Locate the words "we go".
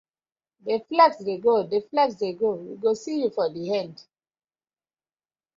2.63-2.91